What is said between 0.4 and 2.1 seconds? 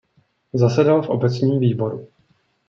Zasedal v obecním výboru.